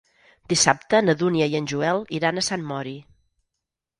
Dissabte 0.53 1.01
na 1.09 1.15
Dúnia 1.19 1.49
i 1.51 1.59
en 1.59 1.69
Joel 1.73 2.01
iran 2.21 2.39
a 2.39 2.45
Sant 2.47 2.65
Mori. 2.73 2.97